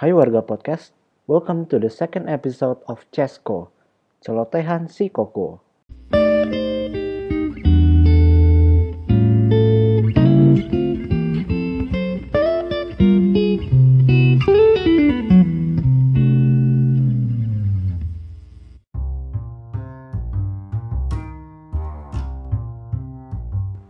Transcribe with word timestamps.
Hai 0.00 0.16
warga 0.16 0.40
podcast, 0.40 0.96
welcome 1.28 1.68
to 1.68 1.76
the 1.76 1.92
second 1.92 2.24
episode 2.24 2.80
of 2.88 3.04
Chesko, 3.12 3.68
celotehan 4.24 4.88
si 4.88 5.12
Koko. 5.12 5.60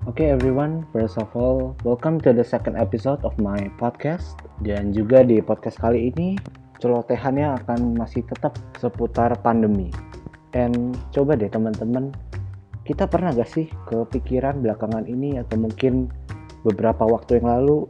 Okay, 0.09 0.32
everyone, 0.32 0.87
first 0.96 1.21
of 1.21 1.29
all, 1.37 1.77
welcome 1.85 2.17
to 2.17 2.32
the 2.32 2.45
second 2.45 2.77
episode 2.80 3.21
of 3.21 3.37
my 3.37 3.69
podcast. 3.77 4.41
Dan 4.64 4.96
juga 4.96 5.21
di 5.21 5.45
podcast 5.45 5.77
kali 5.77 6.09
ini, 6.09 6.41
celotehannya 6.80 7.61
akan 7.61 8.00
masih 8.00 8.25
tetap 8.25 8.57
seputar 8.81 9.36
pandemi. 9.45 9.93
And 10.57 10.96
coba 11.13 11.36
deh 11.36 11.53
teman-teman, 11.53 12.17
kita 12.89 13.04
pernah 13.04 13.36
gak 13.36 13.50
sih 13.53 13.68
kepikiran 13.93 14.64
belakangan 14.64 15.04
ini 15.04 15.36
atau 15.36 15.61
mungkin 15.61 16.09
beberapa 16.64 17.04
waktu 17.04 17.45
yang 17.45 17.53
lalu, 17.53 17.85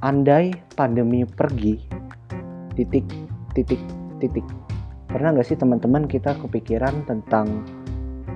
andai 0.00 0.56
pandemi 0.72 1.28
pergi, 1.28 1.84
titik, 2.80 3.04
titik, 3.52 3.80
titik. 4.24 4.46
Pernah 5.12 5.36
gak 5.36 5.46
sih 5.52 5.58
teman-teman 5.60 6.08
kita 6.08 6.32
kepikiran 6.40 7.04
tentang 7.04 7.62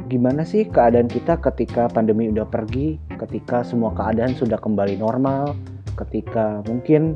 gimana 0.09 0.41
sih 0.43 0.65
keadaan 0.65 1.07
kita 1.07 1.37
ketika 1.37 1.87
pandemi 1.93 2.33
udah 2.33 2.49
pergi, 2.49 2.97
ketika 3.21 3.61
semua 3.61 3.93
keadaan 3.93 4.33
sudah 4.33 4.57
kembali 4.57 4.97
normal, 4.97 5.53
ketika 6.01 6.65
mungkin 6.65 7.15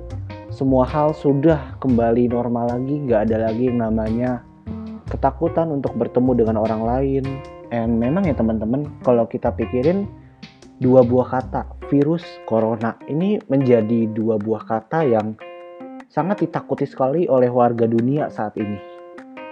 semua 0.52 0.84
hal 0.84 1.16
sudah 1.16 1.80
kembali 1.80 2.28
normal 2.28 2.68
lagi, 2.68 3.00
gak 3.08 3.32
ada 3.32 3.48
lagi 3.48 3.72
yang 3.72 3.80
namanya 3.80 4.44
ketakutan 5.08 5.72
untuk 5.72 5.96
bertemu 5.96 6.44
dengan 6.44 6.60
orang 6.60 6.84
lain. 6.84 7.24
And 7.72 7.96
memang 7.96 8.28
ya 8.28 8.36
teman-teman, 8.36 8.84
kalau 9.00 9.24
kita 9.24 9.48
pikirin 9.56 10.04
dua 10.84 11.00
buah 11.00 11.40
kata 11.40 11.64
virus 11.88 12.20
corona 12.44 13.00
ini 13.08 13.40
menjadi 13.48 14.12
dua 14.12 14.36
buah 14.36 14.68
kata 14.68 15.08
yang 15.08 15.32
sangat 16.12 16.44
ditakuti 16.44 16.84
sekali 16.84 17.24
oleh 17.24 17.48
warga 17.48 17.88
dunia 17.88 18.28
saat 18.28 18.52
ini. 18.60 18.76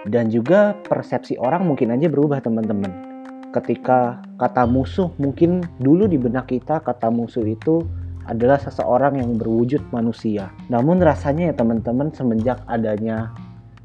Dan 0.05 0.29
juga 0.29 0.77
persepsi 0.85 1.41
orang 1.41 1.65
mungkin 1.65 1.93
aja 1.93 2.09
berubah 2.09 2.41
teman-teman 2.41 3.10
ketika 3.51 4.23
kata 4.39 4.63
musuh 4.63 5.11
mungkin 5.19 5.61
dulu 5.83 6.07
di 6.07 6.15
benak 6.15 6.49
kita 6.49 6.79
kata 6.79 7.11
musuh 7.11 7.43
itu 7.43 7.83
adalah 8.25 8.57
seseorang 8.61 9.19
yang 9.19 9.35
berwujud 9.35 9.81
manusia. 9.91 10.49
Namun 10.71 11.03
rasanya 11.03 11.51
ya 11.51 11.55
teman-teman 11.57 12.13
semenjak 12.15 12.63
adanya 12.71 13.33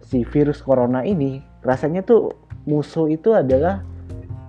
si 0.07 0.23
virus 0.23 0.63
corona 0.63 1.03
ini, 1.03 1.43
rasanya 1.67 2.07
tuh 2.07 2.31
musuh 2.69 3.11
itu 3.11 3.35
adalah 3.35 3.83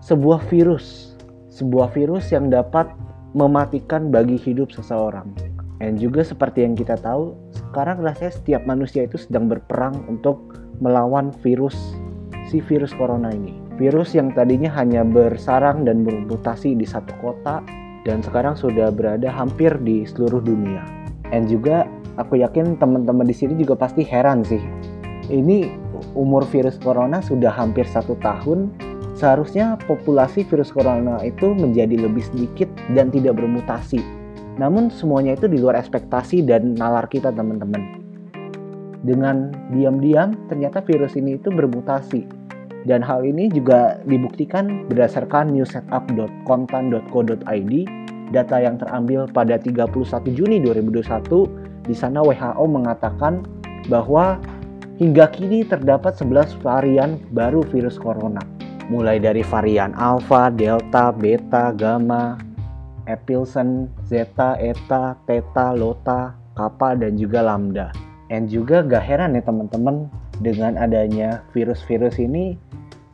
sebuah 0.05 0.45
virus. 0.53 1.17
Sebuah 1.49 1.89
virus 1.97 2.29
yang 2.29 2.53
dapat 2.53 2.85
mematikan 3.33 4.13
bagi 4.13 4.37
hidup 4.37 4.69
seseorang. 4.69 5.33
Dan 5.77 5.97
juga 5.97 6.21
seperti 6.21 6.65
yang 6.65 6.77
kita 6.77 6.97
tahu, 6.97 7.33
sekarang 7.53 8.01
rasanya 8.01 8.33
setiap 8.33 8.61
manusia 8.69 9.05
itu 9.05 9.17
sedang 9.17 9.49
berperang 9.49 10.05
untuk 10.09 10.57
melawan 10.77 11.33
virus 11.41 11.77
si 12.49 12.61
virus 12.61 12.93
corona 12.93 13.33
ini. 13.33 13.66
Virus 13.77 14.17
yang 14.17 14.33
tadinya 14.33 14.73
hanya 14.73 15.05
bersarang 15.05 15.85
dan 15.85 16.01
bermutasi 16.01 16.73
di 16.73 16.81
satu 16.81 17.13
kota 17.21 17.61
dan 18.09 18.25
sekarang 18.25 18.57
sudah 18.57 18.89
berada 18.89 19.29
hampir 19.29 19.69
di 19.85 20.01
seluruh 20.01 20.41
dunia. 20.41 20.81
Dan 21.29 21.45
juga 21.45 21.85
aku 22.17 22.41
yakin 22.41 22.81
teman-teman 22.81 23.29
di 23.29 23.37
sini 23.37 23.53
juga 23.53 23.77
pasti 23.77 24.01
heran 24.01 24.41
sih. 24.41 24.57
Ini 25.29 25.69
umur 26.17 26.41
virus 26.49 26.81
corona 26.81 27.21
sudah 27.21 27.53
hampir 27.53 27.85
satu 27.85 28.17
tahun. 28.17 28.73
Seharusnya 29.13 29.77
populasi 29.85 30.41
virus 30.49 30.73
corona 30.73 31.21
itu 31.21 31.53
menjadi 31.53 32.01
lebih 32.01 32.25
sedikit 32.33 32.69
dan 32.97 33.13
tidak 33.13 33.37
bermutasi. 33.37 34.01
Namun 34.57 34.89
semuanya 34.89 35.37
itu 35.37 35.45
di 35.45 35.61
luar 35.61 35.77
ekspektasi 35.77 36.41
dan 36.49 36.73
nalar 36.73 37.05
kita 37.05 37.29
teman-teman. 37.29 38.01
Dengan 39.05 39.53
diam-diam 39.69 40.33
ternyata 40.49 40.81
virus 40.81 41.13
ini 41.13 41.37
itu 41.37 41.53
bermutasi 41.53 42.36
dan 42.87 43.03
hal 43.03 43.27
ini 43.27 43.51
juga 43.51 43.99
dibuktikan 44.07 44.87
berdasarkan 44.87 45.51
newsetup.kontan.co.id 45.51 47.73
data 48.31 48.63
yang 48.63 48.79
terambil 48.79 49.27
pada 49.27 49.59
31 49.59 49.91
Juni 50.31 50.63
2021 50.63 51.83
di 51.87 51.95
sana 51.95 52.19
WHO 52.23 52.63
mengatakan 52.63 53.43
bahwa 53.91 54.39
hingga 54.99 55.27
kini 55.31 55.63
terdapat 55.67 56.15
11 56.15 56.55
varian 56.63 57.19
baru 57.35 57.63
virus 57.67 57.99
corona 57.99 58.39
mulai 58.87 59.19
dari 59.19 59.43
varian 59.43 59.91
alpha, 59.99 60.47
delta, 60.47 61.11
beta, 61.11 61.75
gamma, 61.75 62.39
epsilon, 63.07 63.91
zeta, 64.07 64.55
eta, 64.59 65.15
theta, 65.27 65.75
lota, 65.75 66.35
kappa 66.55 66.95
dan 66.95 67.19
juga 67.19 67.43
lambda. 67.43 67.91
Dan 68.27 68.47
juga 68.47 68.83
gak 68.83 69.03
heran 69.03 69.39
ya 69.39 69.43
teman-teman 69.43 70.11
dengan 70.43 70.75
adanya 70.75 71.43
virus-virus 71.55 72.19
ini 72.19 72.59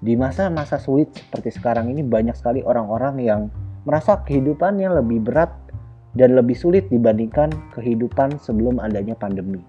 di 0.03 0.19
masa-masa 0.19 0.75
sulit 0.75 1.15
seperti 1.15 1.55
sekarang 1.55 1.87
ini 1.87 2.03
banyak 2.03 2.35
sekali 2.35 2.59
orang-orang 2.59 3.15
yang 3.23 3.41
merasa 3.87 4.19
kehidupannya 4.27 4.91
lebih 4.99 5.23
berat 5.23 5.55
dan 6.19 6.35
lebih 6.35 6.59
sulit 6.59 6.91
dibandingkan 6.91 7.55
kehidupan 7.71 8.35
sebelum 8.35 8.83
adanya 8.83 9.15
pandemi. 9.15 9.63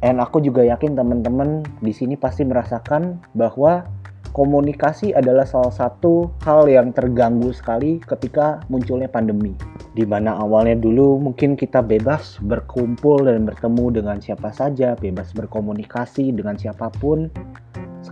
Dan 0.00 0.20
aku 0.20 0.44
juga 0.44 0.64
yakin 0.64 0.96
teman-teman 0.96 1.64
di 1.80 1.92
sini 1.92 2.16
pasti 2.16 2.44
merasakan 2.44 3.20
bahwa 3.36 3.84
komunikasi 4.32 5.12
adalah 5.12 5.44
salah 5.44 5.74
satu 5.74 6.30
hal 6.46 6.70
yang 6.70 6.94
terganggu 6.94 7.50
sekali 7.52 8.00
ketika 8.04 8.62
munculnya 8.72 9.10
pandemi. 9.10 9.52
Di 9.92 10.06
mana 10.06 10.38
awalnya 10.38 10.78
dulu 10.78 11.18
mungkin 11.18 11.58
kita 11.58 11.82
bebas 11.82 12.38
berkumpul 12.40 13.26
dan 13.26 13.44
bertemu 13.44 14.00
dengan 14.00 14.16
siapa 14.22 14.54
saja, 14.54 14.94
bebas 14.96 15.34
berkomunikasi 15.34 16.32
dengan 16.32 16.56
siapa 16.56 16.88
pun, 16.96 17.28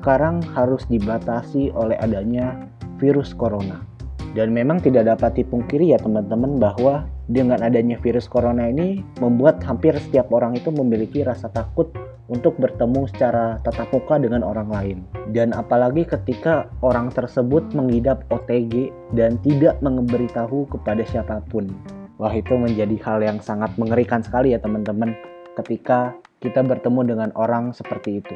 sekarang 0.09 0.41
harus 0.57 0.89
dibatasi 0.89 1.69
oleh 1.77 1.93
adanya 2.01 2.57
virus 2.97 3.37
corona. 3.37 3.85
Dan 4.33 4.57
memang 4.57 4.81
tidak 4.81 5.05
dapat 5.05 5.45
dipungkiri 5.45 5.93
ya 5.93 6.01
teman-teman 6.01 6.57
bahwa 6.57 7.05
dengan 7.29 7.61
adanya 7.61 8.01
virus 8.01 8.25
corona 8.25 8.73
ini 8.73 9.05
membuat 9.21 9.61
hampir 9.69 9.93
setiap 10.01 10.33
orang 10.33 10.57
itu 10.57 10.73
memiliki 10.73 11.21
rasa 11.29 11.53
takut 11.53 11.93
untuk 12.33 12.57
bertemu 12.57 13.05
secara 13.13 13.61
tatap 13.61 13.93
muka 13.93 14.17
dengan 14.17 14.41
orang 14.49 14.73
lain. 14.73 14.99
Dan 15.29 15.53
apalagi 15.53 16.09
ketika 16.09 16.73
orang 16.81 17.13
tersebut 17.13 17.69
mengidap 17.77 18.25
OTG 18.33 18.89
dan 19.13 19.37
tidak 19.45 19.77
memberitahu 19.85 20.73
kepada 20.73 21.05
siapa 21.05 21.45
pun. 21.53 21.69
Wah 22.17 22.33
itu 22.33 22.57
menjadi 22.57 22.97
hal 23.05 23.21
yang 23.21 23.45
sangat 23.45 23.77
mengerikan 23.77 24.25
sekali 24.25 24.57
ya 24.57 24.59
teman-teman 24.65 25.13
ketika 25.61 26.17
kita 26.41 26.65
bertemu 26.65 27.13
dengan 27.13 27.29
orang 27.37 27.77
seperti 27.77 28.25
itu. 28.25 28.33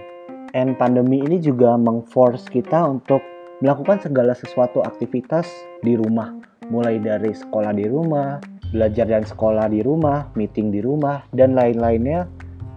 And 0.52 0.76
pandemi 0.76 1.24
ini 1.24 1.40
juga 1.40 1.80
mengforce 1.80 2.44
kita 2.52 2.84
untuk 2.84 3.24
melakukan 3.64 4.04
segala 4.04 4.36
sesuatu 4.36 4.84
aktivitas 4.84 5.48
di 5.80 5.96
rumah. 5.96 6.36
Mulai 6.68 7.00
dari 7.00 7.32
sekolah 7.32 7.72
di 7.72 7.88
rumah, 7.88 8.36
belajar 8.68 9.08
dan 9.08 9.24
sekolah 9.24 9.72
di 9.72 9.80
rumah, 9.80 10.28
meeting 10.36 10.68
di 10.68 10.84
rumah, 10.84 11.24
dan 11.32 11.56
lain-lainnya. 11.56 12.28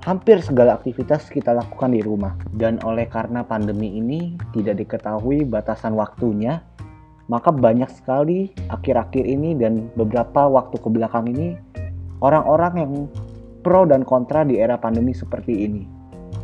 Hampir 0.07 0.39
segala 0.39 0.79
aktivitas 0.79 1.27
kita 1.27 1.51
lakukan 1.51 1.91
di 1.91 1.99
rumah. 1.99 2.37
Dan 2.55 2.79
oleh 2.87 3.11
karena 3.11 3.43
pandemi 3.43 3.99
ini 3.99 4.39
tidak 4.55 4.79
diketahui 4.79 5.43
batasan 5.43 5.97
waktunya, 5.99 6.63
maka 7.27 7.49
banyak 7.49 7.89
sekali 7.91 8.53
akhir-akhir 8.69 9.25
ini 9.25 9.57
dan 9.57 9.89
beberapa 9.97 10.45
waktu 10.45 10.77
ke 10.77 10.89
belakang 10.93 11.25
ini 11.33 11.57
orang-orang 12.21 12.73
yang 12.77 12.93
pro 13.65 13.83
dan 13.89 14.05
kontra 14.05 14.45
di 14.45 14.61
era 14.61 14.77
pandemi 14.77 15.09
seperti 15.09 15.65
ini 15.65 15.94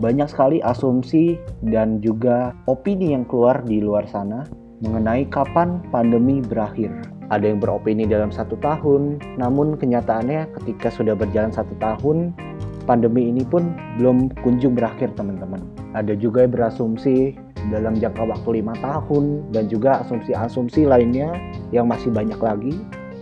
banyak 0.01 0.25
sekali 0.27 0.57
asumsi 0.65 1.37
dan 1.69 2.01
juga 2.01 2.57
opini 2.65 3.13
yang 3.13 3.23
keluar 3.29 3.61
di 3.61 3.77
luar 3.77 4.09
sana 4.09 4.49
mengenai 4.81 5.29
kapan 5.29 5.77
pandemi 5.93 6.41
berakhir. 6.41 6.89
Ada 7.29 7.53
yang 7.53 7.63
beropini 7.63 8.03
dalam 8.09 8.33
satu 8.33 8.59
tahun, 8.59 9.21
namun 9.39 9.79
kenyataannya 9.79 10.51
ketika 10.59 10.91
sudah 10.91 11.15
berjalan 11.15 11.53
satu 11.53 11.71
tahun, 11.79 12.35
pandemi 12.83 13.29
ini 13.31 13.45
pun 13.45 13.71
belum 14.01 14.33
kunjung 14.43 14.75
berakhir 14.75 15.13
teman-teman. 15.15 15.63
Ada 15.95 16.17
juga 16.17 16.43
yang 16.43 16.51
berasumsi 16.57 17.37
dalam 17.69 17.95
jangka 17.95 18.25
waktu 18.25 18.59
lima 18.59 18.73
tahun 18.81 19.53
dan 19.53 19.69
juga 19.69 20.01
asumsi-asumsi 20.03 20.89
lainnya 20.89 21.37
yang 21.69 21.87
masih 21.87 22.11
banyak 22.11 22.41
lagi. 22.41 22.75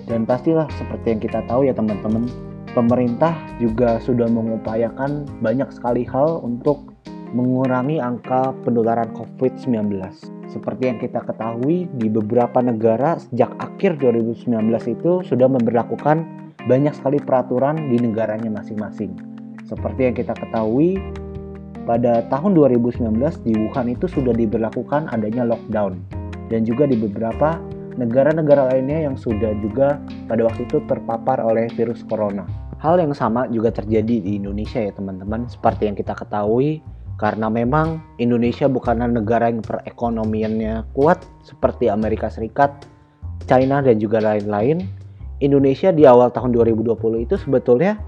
Dan 0.09 0.25
pastilah 0.25 0.65
seperti 0.73 1.05
yang 1.13 1.21
kita 1.21 1.39
tahu 1.45 1.69
ya 1.69 1.73
teman-teman, 1.77 2.25
pemerintah 2.73 3.33
juga 3.57 3.97
sudah 4.03 4.29
mengupayakan 4.29 5.25
banyak 5.41 5.69
sekali 5.73 6.05
hal 6.05 6.41
untuk 6.45 6.93
mengurangi 7.33 8.01
angka 8.01 8.53
penularan 8.65 9.13
COVID-19. 9.13 10.01
Seperti 10.49 10.83
yang 10.89 10.97
kita 10.97 11.21
ketahui, 11.21 11.85
di 12.01 12.09
beberapa 12.09 12.57
negara 12.57 13.21
sejak 13.21 13.53
akhir 13.61 14.01
2019 14.01 14.49
itu 14.89 15.21
sudah 15.21 15.45
memperlakukan 15.45 16.25
banyak 16.65 16.93
sekali 16.97 17.21
peraturan 17.21 17.93
di 17.93 18.01
negaranya 18.01 18.49
masing-masing. 18.49 19.13
Seperti 19.69 20.09
yang 20.09 20.15
kita 20.17 20.33
ketahui, 20.33 20.97
pada 21.85 22.25
tahun 22.33 22.57
2019 22.57 23.17
di 23.45 23.53
Wuhan 23.57 23.93
itu 23.93 24.09
sudah 24.09 24.33
diberlakukan 24.33 25.09
adanya 25.13 25.45
lockdown 25.45 25.97
dan 26.49 26.65
juga 26.65 26.89
di 26.89 26.97
beberapa 26.97 27.61
negara-negara 27.99 28.71
lainnya 28.71 29.11
yang 29.11 29.19
sudah 29.19 29.51
juga 29.59 29.99
pada 30.31 30.47
waktu 30.47 30.63
itu 30.63 30.79
terpapar 30.87 31.43
oleh 31.43 31.67
virus 31.75 32.01
corona. 32.07 32.47
Hal 32.79 32.95
yang 32.95 33.11
sama 33.11 33.51
juga 33.51 33.75
terjadi 33.75 34.23
di 34.23 34.39
Indonesia 34.39 34.79
ya 34.79 34.95
teman-teman, 34.95 35.51
seperti 35.51 35.91
yang 35.91 35.99
kita 35.99 36.15
ketahui 36.15 36.79
karena 37.19 37.51
memang 37.51 37.99
Indonesia 38.15 38.71
bukanlah 38.71 39.11
negara 39.11 39.51
yang 39.51 39.59
perekonomiannya 39.59 40.87
kuat 40.95 41.19
seperti 41.43 41.91
Amerika 41.91 42.31
Serikat, 42.31 42.87
China 43.43 43.83
dan 43.83 43.99
juga 43.99 44.23
lain-lain. 44.23 44.87
Indonesia 45.43 45.91
di 45.91 46.07
awal 46.07 46.31
tahun 46.31 46.55
2020 46.55 46.95
itu 47.27 47.35
sebetulnya 47.35 47.99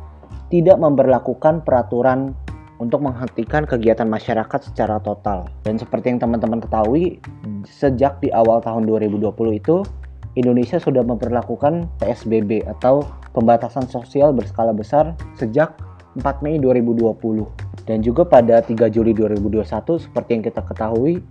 tidak 0.48 0.80
memperlakukan 0.80 1.64
peraturan 1.68 2.36
untuk 2.82 3.06
menghentikan 3.06 3.70
kegiatan 3.70 4.10
masyarakat 4.10 4.74
secara 4.74 4.98
total. 4.98 5.46
Dan 5.62 5.78
seperti 5.78 6.10
yang 6.10 6.20
teman-teman 6.26 6.58
ketahui, 6.58 7.22
sejak 7.62 8.18
di 8.18 8.34
awal 8.34 8.58
tahun 8.66 8.90
2020 8.90 9.30
itu 9.54 9.86
Indonesia 10.34 10.82
sudah 10.82 11.06
memperlakukan 11.06 11.86
PSBB 12.02 12.66
atau 12.66 13.06
pembatasan 13.38 13.86
sosial 13.86 14.34
berskala 14.34 14.74
besar 14.74 15.14
sejak 15.38 15.78
4 16.18 16.42
Mei 16.42 16.58
2020. 16.58 17.46
Dan 17.86 18.02
juga 18.02 18.26
pada 18.26 18.66
3 18.66 18.90
Juli 18.90 19.14
2021 19.14 19.62
seperti 20.02 20.30
yang 20.42 20.44
kita 20.50 20.66
ketahui, 20.66 21.22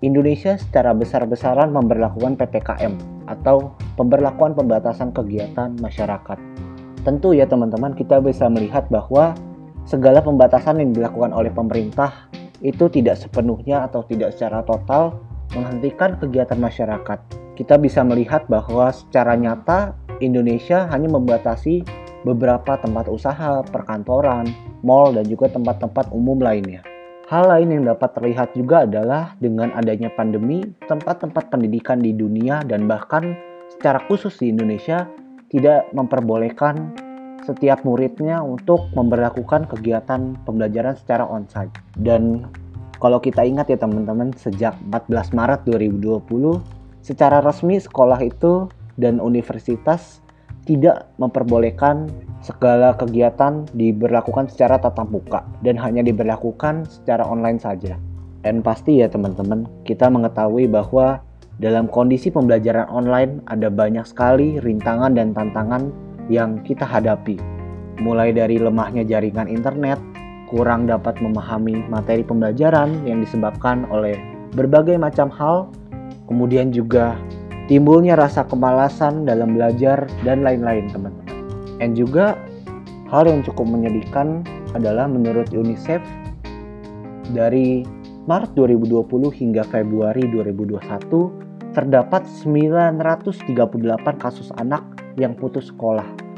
Indonesia 0.00 0.54
secara 0.56 0.94
besar-besaran 0.94 1.68
memperlakukan 1.74 2.38
PPKM 2.38 2.94
atau 3.26 3.74
pemberlakuan 3.98 4.54
pembatasan 4.54 5.10
kegiatan 5.10 5.74
masyarakat. 5.82 6.38
Tentu 7.02 7.34
ya 7.34 7.50
teman-teman 7.50 7.98
kita 7.98 8.22
bisa 8.22 8.46
melihat 8.46 8.86
bahwa 8.86 9.34
segala 9.88 10.20
pembatasan 10.20 10.84
yang 10.84 10.92
dilakukan 10.92 11.32
oleh 11.32 11.48
pemerintah 11.48 12.28
itu 12.60 12.92
tidak 12.92 13.16
sepenuhnya 13.16 13.88
atau 13.88 14.04
tidak 14.04 14.36
secara 14.36 14.60
total 14.68 15.16
menghentikan 15.56 16.20
kegiatan 16.20 16.60
masyarakat. 16.60 17.18
Kita 17.56 17.80
bisa 17.80 18.04
melihat 18.04 18.44
bahwa 18.52 18.92
secara 18.92 19.32
nyata 19.34 19.96
Indonesia 20.20 20.84
hanya 20.92 21.08
membatasi 21.08 21.82
beberapa 22.28 22.76
tempat 22.76 23.08
usaha, 23.08 23.64
perkantoran, 23.64 24.44
mall, 24.84 25.16
dan 25.16 25.24
juga 25.24 25.48
tempat-tempat 25.48 26.12
umum 26.12 26.36
lainnya. 26.36 26.84
Hal 27.32 27.48
lain 27.48 27.72
yang 27.72 27.84
dapat 27.88 28.12
terlihat 28.16 28.52
juga 28.56 28.84
adalah 28.84 29.36
dengan 29.40 29.72
adanya 29.72 30.12
pandemi, 30.12 30.64
tempat-tempat 30.88 31.48
pendidikan 31.48 32.00
di 32.00 32.12
dunia 32.12 32.60
dan 32.64 32.84
bahkan 32.88 33.36
secara 33.72 34.00
khusus 34.08 34.36
di 34.40 34.52
Indonesia 34.52 35.08
tidak 35.48 35.88
memperbolehkan 35.92 37.07
setiap 37.48 37.80
muridnya 37.88 38.44
untuk 38.44 38.92
memperlakukan 38.92 39.64
kegiatan 39.72 40.36
pembelajaran 40.44 40.92
secara 41.00 41.24
onsite. 41.24 41.72
Dan 41.96 42.44
kalau 43.00 43.16
kita 43.16 43.40
ingat 43.48 43.72
ya 43.72 43.80
teman-teman, 43.80 44.36
sejak 44.36 44.76
14 44.92 45.32
Maret 45.32 45.60
2020, 45.64 46.60
secara 47.00 47.40
resmi 47.40 47.80
sekolah 47.80 48.20
itu 48.20 48.68
dan 49.00 49.16
universitas 49.22 50.20
tidak 50.68 51.08
memperbolehkan 51.16 52.12
segala 52.44 52.92
kegiatan 52.92 53.64
diberlakukan 53.72 54.52
secara 54.52 54.76
tatap 54.76 55.08
muka 55.08 55.40
dan 55.64 55.80
hanya 55.80 56.04
diberlakukan 56.04 56.84
secara 56.84 57.24
online 57.24 57.56
saja. 57.56 57.96
Dan 58.44 58.60
pasti 58.60 59.00
ya 59.00 59.08
teman-teman, 59.08 59.64
kita 59.88 60.12
mengetahui 60.12 60.68
bahwa 60.68 61.24
dalam 61.58 61.90
kondisi 61.90 62.30
pembelajaran 62.30 62.86
online 62.86 63.42
ada 63.50 63.66
banyak 63.66 64.06
sekali 64.06 64.62
rintangan 64.62 65.16
dan 65.16 65.34
tantangan 65.34 65.90
yang 66.28 66.60
kita 66.64 66.84
hadapi. 66.84 67.40
Mulai 67.98 68.30
dari 68.30 68.62
lemahnya 68.62 69.02
jaringan 69.02 69.50
internet, 69.50 69.98
kurang 70.48 70.86
dapat 70.86 71.18
memahami 71.20 71.84
materi 71.90 72.24
pembelajaran 72.24 73.04
yang 73.04 73.20
disebabkan 73.20 73.84
oleh 73.90 74.16
berbagai 74.54 74.96
macam 74.96 75.28
hal, 75.28 75.68
kemudian 76.30 76.72
juga 76.72 77.18
timbulnya 77.68 78.16
rasa 78.16 78.46
kemalasan 78.48 79.28
dalam 79.28 79.52
belajar 79.52 80.08
dan 80.24 80.40
lain-lain 80.46 80.88
teman-teman. 80.88 81.36
Dan 81.78 81.92
juga 81.92 82.38
hal 83.12 83.28
yang 83.28 83.44
cukup 83.44 83.66
menyedihkan 83.68 84.46
adalah 84.72 85.04
menurut 85.08 85.52
UNICEF 85.52 86.00
dari 87.32 87.84
Maret 88.28 88.52
2020 88.56 89.32
hingga 89.32 89.64
Februari 89.68 90.28
2021 90.28 91.72
terdapat 91.72 92.24
938 92.44 93.36
kasus 94.20 94.48
anak 94.56 94.97
yang 95.18 95.34
putus 95.34 95.74
sekolah 95.74 96.28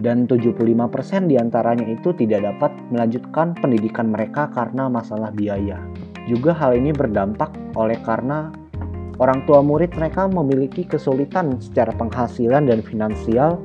dan 0.00 0.24
75% 0.24 1.28
di 1.28 1.36
antaranya 1.36 1.84
itu 1.84 2.16
tidak 2.16 2.48
dapat 2.48 2.72
melanjutkan 2.88 3.52
pendidikan 3.60 4.08
mereka 4.08 4.48
karena 4.50 4.88
masalah 4.88 5.28
biaya. 5.30 5.76
Juga 6.24 6.56
hal 6.56 6.80
ini 6.80 6.90
berdampak 6.90 7.52
oleh 7.76 8.00
karena 8.00 8.48
orang 9.20 9.44
tua 9.44 9.60
murid 9.60 9.92
mereka 9.94 10.24
memiliki 10.26 10.88
kesulitan 10.88 11.60
secara 11.60 11.92
penghasilan 11.92 12.64
dan 12.64 12.80
finansial 12.80 13.60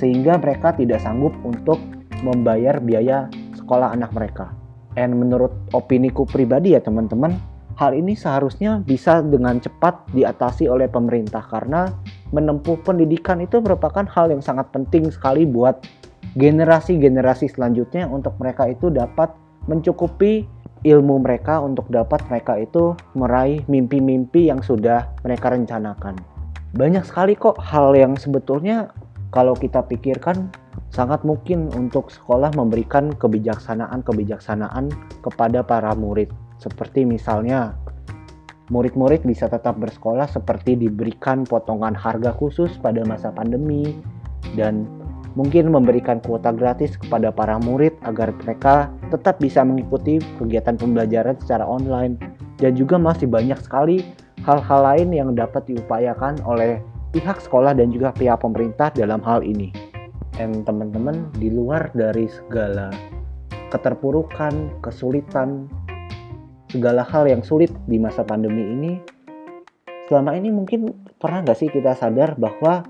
sehingga 0.00 0.40
mereka 0.40 0.72
tidak 0.74 1.04
sanggup 1.04 1.36
untuk 1.44 1.76
membayar 2.24 2.80
biaya 2.80 3.28
sekolah 3.54 3.92
anak 3.92 4.10
mereka. 4.16 4.50
Dan 4.96 5.20
menurut 5.20 5.52
opiniku 5.76 6.24
pribadi 6.24 6.72
ya 6.72 6.80
teman-teman, 6.80 7.36
hal 7.76 7.92
ini 7.92 8.14
seharusnya 8.14 8.80
bisa 8.80 9.20
dengan 9.20 9.58
cepat 9.58 10.06
diatasi 10.14 10.70
oleh 10.70 10.86
pemerintah 10.86 11.42
karena 11.50 11.90
menempuh 12.34 12.82
pendidikan 12.82 13.38
itu 13.38 13.62
merupakan 13.62 14.02
hal 14.10 14.34
yang 14.34 14.42
sangat 14.42 14.66
penting 14.74 15.06
sekali 15.14 15.46
buat 15.46 15.86
generasi-generasi 16.34 17.54
selanjutnya 17.54 18.10
untuk 18.10 18.34
mereka 18.42 18.66
itu 18.66 18.90
dapat 18.90 19.30
mencukupi 19.70 20.42
ilmu 20.84 21.22
mereka 21.22 21.62
untuk 21.62 21.86
dapat 21.88 22.20
mereka 22.28 22.58
itu 22.60 22.92
meraih 23.16 23.62
mimpi-mimpi 23.70 24.50
yang 24.50 24.60
sudah 24.60 25.14
mereka 25.22 25.54
rencanakan. 25.54 26.18
Banyak 26.74 27.06
sekali 27.06 27.38
kok 27.38 27.56
hal 27.62 27.94
yang 27.94 28.18
sebetulnya 28.18 28.90
kalau 29.30 29.54
kita 29.54 29.86
pikirkan 29.86 30.50
sangat 30.90 31.22
mungkin 31.22 31.70
untuk 31.74 32.10
sekolah 32.10 32.54
memberikan 32.54 33.14
kebijaksanaan-kebijaksanaan 33.14 34.90
kepada 35.22 35.62
para 35.62 35.94
murid. 35.94 36.30
Seperti 36.58 37.06
misalnya 37.06 37.74
murid-murid 38.72 39.26
bisa 39.28 39.50
tetap 39.50 39.76
bersekolah 39.76 40.24
seperti 40.24 40.76
diberikan 40.78 41.44
potongan 41.44 41.92
harga 41.92 42.32
khusus 42.32 42.72
pada 42.80 43.04
masa 43.04 43.28
pandemi 43.34 43.92
dan 44.56 44.88
mungkin 45.34 45.68
memberikan 45.68 46.22
kuota 46.22 46.54
gratis 46.54 46.94
kepada 46.96 47.34
para 47.34 47.58
murid 47.58 47.92
agar 48.06 48.30
mereka 48.44 48.88
tetap 49.10 49.42
bisa 49.42 49.66
mengikuti 49.66 50.22
kegiatan 50.38 50.78
pembelajaran 50.78 51.36
secara 51.42 51.66
online 51.66 52.16
dan 52.62 52.72
juga 52.78 52.96
masih 52.96 53.26
banyak 53.26 53.58
sekali 53.60 54.06
hal-hal 54.46 54.80
lain 54.80 55.08
yang 55.10 55.30
dapat 55.34 55.66
diupayakan 55.66 56.38
oleh 56.46 56.78
pihak 57.10 57.40
sekolah 57.42 57.74
dan 57.74 57.90
juga 57.90 58.14
pihak 58.14 58.42
pemerintah 58.42 58.92
dalam 58.94 59.22
hal 59.22 59.42
ini. 59.42 59.70
Dan 60.34 60.66
teman-teman 60.66 61.30
di 61.38 61.46
luar 61.46 61.94
dari 61.94 62.26
segala 62.26 62.90
keterpurukan, 63.70 64.82
kesulitan, 64.82 65.70
segala 66.74 67.06
hal 67.06 67.30
yang 67.30 67.46
sulit 67.46 67.70
di 67.86 68.02
masa 68.02 68.26
pandemi 68.26 68.66
ini, 68.66 68.92
selama 70.10 70.34
ini 70.34 70.50
mungkin 70.50 70.90
pernah 71.22 71.46
nggak 71.46 71.54
sih 71.54 71.70
kita 71.70 71.94
sadar 71.94 72.34
bahwa 72.34 72.82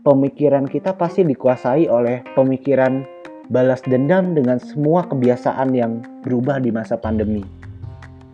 pemikiran 0.00 0.64
kita 0.64 0.96
pasti 0.96 1.20
dikuasai 1.20 1.84
oleh 1.92 2.24
pemikiran 2.32 3.04
balas 3.52 3.84
dendam 3.84 4.32
dengan 4.32 4.56
semua 4.56 5.04
kebiasaan 5.04 5.68
yang 5.76 6.00
berubah 6.24 6.64
di 6.64 6.72
masa 6.72 6.96
pandemi. 6.96 7.44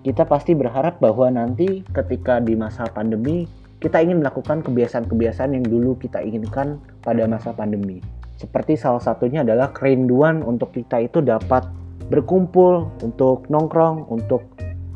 Kita 0.06 0.22
pasti 0.22 0.54
berharap 0.54 1.02
bahwa 1.02 1.34
nanti 1.34 1.82
ketika 1.90 2.38
di 2.38 2.54
masa 2.54 2.86
pandemi 2.86 3.50
kita 3.82 3.98
ingin 3.98 4.22
melakukan 4.22 4.62
kebiasaan-kebiasaan 4.62 5.58
yang 5.58 5.66
dulu 5.66 5.98
kita 5.98 6.22
inginkan 6.22 6.78
pada 7.02 7.26
masa 7.26 7.50
pandemi. 7.50 7.98
Seperti 8.38 8.78
salah 8.78 9.02
satunya 9.02 9.42
adalah 9.42 9.74
kerinduan 9.74 10.42
untuk 10.42 10.70
kita 10.74 11.02
itu 11.02 11.18
dapat 11.22 11.66
berkumpul, 12.10 12.90
untuk 13.02 13.46
nongkrong, 13.50 14.10
untuk 14.10 14.42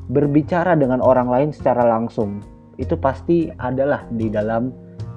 berbicara 0.07 0.79
dengan 0.79 1.03
orang 1.03 1.27
lain 1.27 1.51
secara 1.51 1.83
langsung 1.87 2.43
itu 2.77 2.95
pasti 2.95 3.49
adalah 3.57 4.05
di 4.13 4.29
dalam 4.29 4.71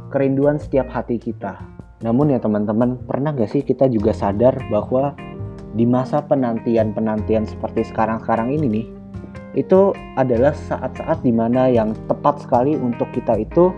kerinduan 0.09 0.57
setiap 0.57 0.89
hati 0.89 1.19
kita. 1.21 1.59
Namun 2.01 2.31
ya 2.31 2.39
teman-teman, 2.39 2.95
pernah 3.03 3.35
gak 3.35 3.51
sih 3.51 3.61
kita 3.61 3.91
juga 3.91 4.15
sadar 4.15 4.55
bahwa 4.71 5.13
di 5.75 5.83
masa 5.85 6.23
penantian-penantian 6.23 7.45
seperti 7.45 7.85
sekarang-sekarang 7.91 8.55
ini 8.55 8.67
nih, 8.71 8.87
itu 9.59 9.91
adalah 10.15 10.55
saat-saat 10.55 11.21
di 11.21 11.35
mana 11.35 11.67
yang 11.67 11.91
tepat 12.07 12.41
sekali 12.41 12.79
untuk 12.79 13.11
kita 13.11 13.37
itu 13.37 13.75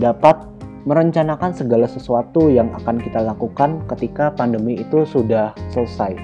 dapat 0.00 0.48
merencanakan 0.88 1.52
segala 1.52 1.84
sesuatu 1.84 2.48
yang 2.48 2.72
akan 2.72 2.96
kita 2.96 3.20
lakukan 3.20 3.84
ketika 3.92 4.32
pandemi 4.32 4.80
itu 4.80 5.04
sudah 5.04 5.52
selesai. 5.68 6.16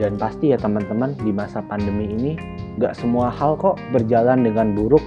Dan 0.00 0.16
pasti 0.16 0.56
ya 0.56 0.58
teman-teman, 0.58 1.12
di 1.20 1.30
masa 1.36 1.60
pandemi 1.60 2.08
ini 2.08 2.32
gak 2.80 2.96
semua 2.96 3.28
hal 3.28 3.58
kok 3.58 3.76
berjalan 3.92 4.44
dengan 4.46 4.72
buruk. 4.72 5.02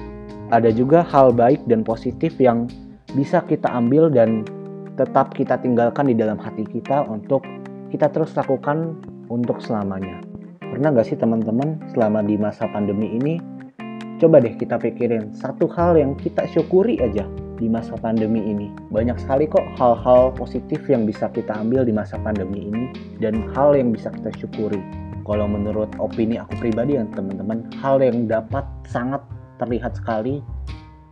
Ada 0.53 0.69
juga 0.69 1.01
hal 1.09 1.33
baik 1.33 1.65
dan 1.65 1.81
positif 1.81 2.37
yang 2.37 2.69
bisa 3.17 3.41
kita 3.45 3.65
ambil 3.71 4.11
dan 4.13 4.45
tetap 4.95 5.33
kita 5.33 5.57
tinggalkan 5.59 6.07
di 6.11 6.15
dalam 6.15 6.37
hati 6.37 6.63
kita 6.67 7.07
untuk 7.09 7.41
kita 7.89 8.11
terus 8.11 8.35
lakukan 8.37 8.99
untuk 9.31 9.59
selamanya. 9.63 10.21
Pernah 10.61 10.91
gak 10.91 11.07
sih 11.07 11.17
teman-teman 11.17 11.79
selama 11.95 12.19
di 12.21 12.35
masa 12.35 12.67
pandemi 12.69 13.15
ini, 13.15 13.39
coba 14.19 14.43
deh 14.43 14.53
kita 14.59 14.75
pikirin 14.75 15.31
satu 15.31 15.69
hal 15.71 15.95
yang 15.95 16.13
kita 16.19 16.43
syukuri 16.51 16.99
aja 16.99 17.25
di 17.55 17.71
masa 17.71 17.95
pandemi 17.95 18.43
ini. 18.43 18.67
Banyak 18.91 19.15
sekali 19.23 19.47
kok 19.47 19.63
hal-hal 19.79 20.35
positif 20.35 20.83
yang 20.91 21.07
bisa 21.07 21.31
kita 21.31 21.55
ambil 21.55 21.87
di 21.87 21.95
masa 21.95 22.19
pandemi 22.19 22.67
ini 22.67 22.83
dan 23.23 23.47
hal 23.55 23.71
yang 23.73 23.95
bisa 23.95 24.11
kita 24.11 24.31
syukuri. 24.35 25.04
Kalau 25.25 25.49
menurut 25.49 25.89
opini 25.97 26.37
aku 26.37 26.53
pribadi 26.61 27.01
ya 27.01 27.03
teman-teman, 27.09 27.65
hal 27.81 27.97
yang 27.97 28.29
dapat 28.29 28.61
sangat 28.85 29.25
terlihat 29.57 29.97
sekali 29.97 30.45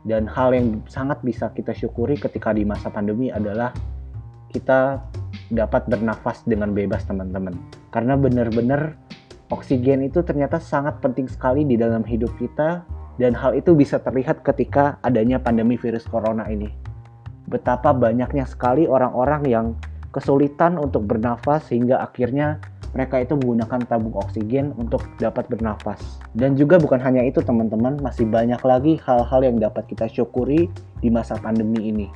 dan 0.06 0.30
hal 0.30 0.54
yang 0.54 0.86
sangat 0.86 1.18
bisa 1.26 1.50
kita 1.58 1.74
syukuri 1.74 2.14
ketika 2.14 2.54
di 2.54 2.62
masa 2.62 2.94
pandemi 2.94 3.34
adalah 3.34 3.74
kita 4.54 5.02
dapat 5.50 5.90
bernafas 5.90 6.46
dengan 6.46 6.78
bebas 6.78 7.10
teman-teman. 7.10 7.58
Karena 7.90 8.14
benar-benar 8.14 8.94
oksigen 9.50 10.06
itu 10.06 10.22
ternyata 10.22 10.62
sangat 10.62 11.02
penting 11.02 11.26
sekali 11.26 11.66
di 11.66 11.74
dalam 11.74 12.06
hidup 12.06 12.30
kita 12.38 12.86
dan 13.18 13.34
hal 13.34 13.58
itu 13.58 13.74
bisa 13.74 13.98
terlihat 13.98 14.46
ketika 14.46 15.02
adanya 15.02 15.42
pandemi 15.42 15.74
virus 15.74 16.06
corona 16.06 16.46
ini. 16.54 16.70
Betapa 17.50 17.98
banyaknya 17.98 18.46
sekali 18.46 18.86
orang-orang 18.86 19.44
yang 19.50 19.66
kesulitan 20.14 20.78
untuk 20.78 21.10
bernafas 21.10 21.66
sehingga 21.74 21.98
akhirnya 21.98 22.62
mereka 22.94 23.22
itu 23.22 23.34
menggunakan 23.34 23.90
tabung 23.90 24.14
oksigen 24.14 24.72
untuk 24.78 25.02
dapat 25.18 25.50
bernafas. 25.50 26.22
Dan 26.38 26.54
juga 26.54 26.78
bukan 26.78 27.02
hanya 27.02 27.26
itu 27.26 27.42
teman-teman, 27.42 27.98
masih 28.00 28.30
banyak 28.30 28.62
lagi 28.62 29.02
hal-hal 29.02 29.42
yang 29.42 29.58
dapat 29.58 29.90
kita 29.90 30.06
syukuri 30.06 30.70
di 31.02 31.10
masa 31.10 31.34
pandemi 31.42 31.90
ini. 31.90 32.08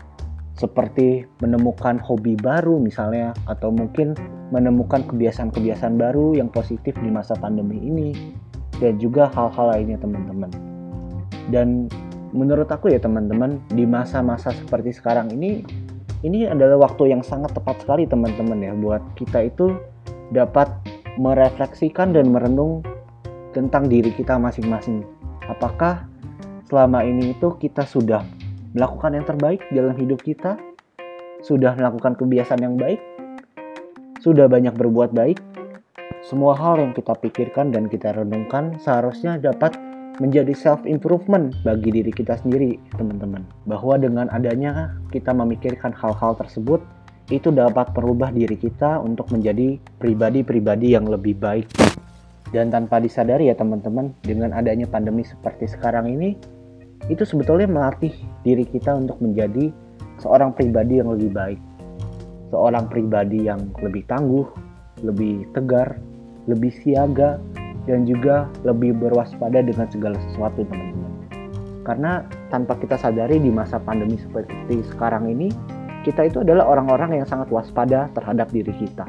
Seperti 0.58 1.26
menemukan 1.42 2.02
hobi 2.02 2.38
baru 2.38 2.78
misalnya, 2.78 3.34
atau 3.50 3.74
mungkin 3.74 4.14
menemukan 4.54 5.06
kebiasaan-kebiasaan 5.10 5.98
baru 5.98 6.38
yang 6.38 6.50
positif 6.50 6.94
di 6.98 7.10
masa 7.10 7.34
pandemi 7.38 7.78
ini, 7.82 8.10
dan 8.78 9.02
juga 9.02 9.30
hal-hal 9.34 9.74
lainnya 9.74 9.98
teman-teman. 9.98 10.50
Dan 11.50 11.90
menurut 12.34 12.70
aku 12.70 12.94
ya 12.94 13.02
teman-teman, 13.02 13.58
di 13.74 13.86
masa-masa 13.86 14.54
seperti 14.54 14.94
sekarang 14.94 15.34
ini, 15.34 15.66
ini 16.26 16.50
adalah 16.50 16.90
waktu 16.90 17.14
yang 17.14 17.22
sangat 17.22 17.54
tepat 17.54 17.82
sekali 17.86 18.10
teman-teman 18.10 18.58
ya 18.58 18.74
buat 18.74 19.02
kita 19.14 19.54
itu 19.54 19.78
dapat 20.32 20.72
merefleksikan 21.18 22.14
dan 22.14 22.30
merenung 22.30 22.86
tentang 23.56 23.90
diri 23.90 24.14
kita 24.14 24.38
masing-masing. 24.38 25.02
Apakah 25.50 26.06
selama 26.68 27.02
ini 27.02 27.34
itu 27.34 27.56
kita 27.58 27.88
sudah 27.88 28.22
melakukan 28.76 29.18
yang 29.18 29.26
terbaik 29.26 29.64
dalam 29.74 29.96
hidup 29.98 30.22
kita? 30.22 30.60
Sudah 31.42 31.74
melakukan 31.78 32.18
kebiasaan 32.18 32.62
yang 32.62 32.76
baik? 32.76 33.00
Sudah 34.22 34.50
banyak 34.50 34.74
berbuat 34.74 35.14
baik? 35.14 35.40
Semua 36.26 36.58
hal 36.58 36.82
yang 36.82 36.92
kita 36.92 37.14
pikirkan 37.16 37.72
dan 37.72 37.88
kita 37.88 38.12
renungkan 38.12 38.76
seharusnya 38.82 39.40
dapat 39.40 39.78
menjadi 40.18 40.52
self 40.58 40.82
improvement 40.84 41.54
bagi 41.62 41.94
diri 41.94 42.10
kita 42.10 42.42
sendiri, 42.42 42.82
teman-teman. 42.98 43.46
Bahwa 43.70 43.96
dengan 44.02 44.28
adanya 44.34 44.98
kita 45.14 45.32
memikirkan 45.32 45.94
hal-hal 45.94 46.34
tersebut, 46.36 46.82
itu 47.28 47.52
dapat 47.52 47.92
merubah 47.92 48.32
diri 48.32 48.56
kita 48.56 49.04
untuk 49.04 49.28
menjadi 49.36 49.76
pribadi-pribadi 50.00 50.96
yang 50.96 51.08
lebih 51.08 51.36
baik. 51.36 51.68
Dan 52.56 52.72
tanpa 52.72 53.04
disadari 53.04 53.52
ya 53.52 53.56
teman-teman, 53.60 54.16
dengan 54.24 54.56
adanya 54.56 54.88
pandemi 54.88 55.28
seperti 55.28 55.68
sekarang 55.68 56.08
ini, 56.08 56.40
itu 57.12 57.28
sebetulnya 57.28 57.68
melatih 57.68 58.16
diri 58.48 58.64
kita 58.64 58.96
untuk 58.96 59.20
menjadi 59.20 59.76
seorang 60.24 60.56
pribadi 60.56 61.04
yang 61.04 61.12
lebih 61.12 61.36
baik. 61.36 61.60
Seorang 62.56 62.88
pribadi 62.88 63.44
yang 63.44 63.60
lebih 63.84 64.08
tangguh, 64.08 64.48
lebih 65.04 65.52
tegar, 65.52 66.00
lebih 66.48 66.72
siaga, 66.72 67.44
dan 67.84 68.08
juga 68.08 68.48
lebih 68.64 68.96
berwaspada 68.96 69.60
dengan 69.60 69.92
segala 69.92 70.16
sesuatu 70.32 70.64
teman-teman. 70.64 71.12
Karena 71.84 72.24
tanpa 72.48 72.80
kita 72.80 72.96
sadari 72.96 73.40
di 73.40 73.52
masa 73.52 73.80
pandemi 73.80 74.16
seperti 74.20 74.84
sekarang 74.92 75.28
ini, 75.32 75.52
kita 76.08 76.32
itu 76.32 76.40
adalah 76.40 76.64
orang-orang 76.64 77.20
yang 77.20 77.28
sangat 77.28 77.52
waspada 77.52 78.08
terhadap 78.16 78.48
diri 78.56 78.72
kita. 78.72 79.04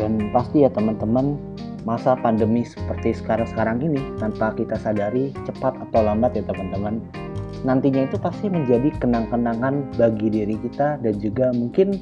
Dan 0.00 0.32
pasti 0.32 0.64
ya 0.64 0.72
teman-teman, 0.72 1.36
masa 1.84 2.16
pandemi 2.16 2.64
seperti 2.64 3.12
sekarang-sekarang 3.20 3.84
ini 3.84 4.00
tanpa 4.16 4.56
kita 4.56 4.80
sadari 4.80 5.36
cepat 5.44 5.76
atau 5.76 6.00
lambat 6.00 6.40
ya 6.40 6.44
teman-teman, 6.48 7.04
nantinya 7.68 8.08
itu 8.08 8.16
pasti 8.16 8.48
menjadi 8.48 8.96
kenang-kenangan 8.96 9.92
bagi 10.00 10.32
diri 10.32 10.56
kita 10.56 10.96
dan 11.04 11.14
juga 11.20 11.52
mungkin 11.52 11.92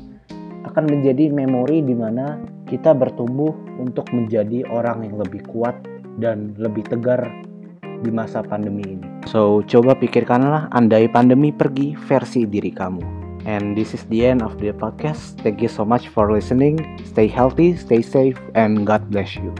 akan 0.70 0.84
menjadi 0.86 1.34
memori 1.34 1.82
di 1.82 1.98
mana 1.98 2.38
kita 2.70 2.94
bertumbuh 2.94 3.50
untuk 3.82 4.06
menjadi 4.14 4.62
orang 4.70 5.02
yang 5.10 5.18
lebih 5.18 5.42
kuat 5.50 5.74
dan 6.22 6.54
lebih 6.54 6.86
tegar 6.86 7.26
di 7.98 8.14
masa 8.14 8.46
pandemi 8.46 8.94
ini. 8.94 9.06
So, 9.26 9.66
coba 9.66 9.98
pikirkanlah 9.98 10.70
andai 10.70 11.10
pandemi 11.10 11.50
pergi 11.50 11.98
versi 11.98 12.46
diri 12.46 12.70
kamu. 12.70 13.17
And 13.48 13.72
this 13.72 13.96
is 13.96 14.04
the 14.12 14.28
end 14.28 14.44
of 14.44 14.60
the 14.60 14.76
podcast. 14.76 15.40
Thank 15.40 15.64
you 15.64 15.72
so 15.72 15.80
much 15.80 16.12
for 16.12 16.28
listening. 16.28 17.00
Stay 17.08 17.32
healthy, 17.32 17.80
stay 17.80 18.04
safe, 18.04 18.36
and 18.52 18.84
God 18.84 19.08
bless 19.08 19.40
you. 19.40 19.56